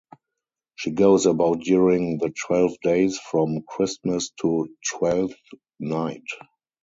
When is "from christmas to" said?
3.19-4.75